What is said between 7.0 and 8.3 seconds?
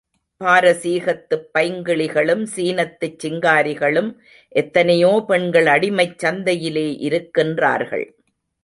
இருக்கின்றார்கள்.